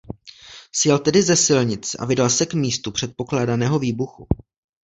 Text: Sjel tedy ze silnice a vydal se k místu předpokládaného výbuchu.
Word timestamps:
Sjel 0.71 0.99
tedy 1.01 1.23
ze 1.23 1.35
silnice 1.35 1.97
a 1.97 2.05
vydal 2.05 2.29
se 2.29 2.45
k 2.45 2.53
místu 2.53 2.91
předpokládaného 2.91 3.79
výbuchu. 3.79 4.27